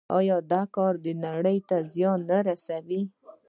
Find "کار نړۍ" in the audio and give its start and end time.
0.75-1.57